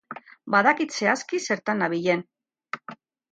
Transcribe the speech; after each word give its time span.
Badakit 0.55 0.95
zehazki 1.01 1.41
zertan 1.51 1.81
nabilen. 1.83 2.25